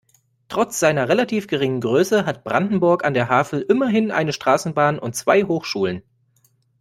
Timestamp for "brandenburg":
2.43-3.05